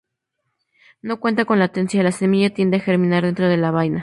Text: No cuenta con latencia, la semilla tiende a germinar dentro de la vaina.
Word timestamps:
No 1.03 1.19
cuenta 1.19 1.45
con 1.45 1.59
latencia, 1.59 2.01
la 2.01 2.11
semilla 2.11 2.51
tiende 2.51 2.77
a 2.77 2.79
germinar 2.79 3.21
dentro 3.23 3.47
de 3.47 3.57
la 3.57 3.69
vaina. 3.69 3.99